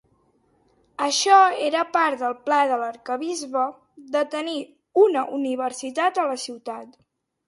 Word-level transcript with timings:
Això 1.07 1.35
era 1.65 1.83
part 1.97 2.15
del 2.23 2.31
pla 2.47 2.57
de 2.71 2.79
l'arquebisbe 2.83 3.65
de 4.15 4.23
tenir 4.37 4.55
una 5.03 5.27
universitat 5.41 6.19
a 6.23 6.27
la 6.33 6.39
ciutat. 6.45 6.97